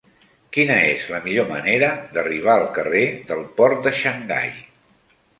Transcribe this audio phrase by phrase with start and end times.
[0.55, 4.49] Quina és la millor manera d'arribar al carrer del Port de Xangai?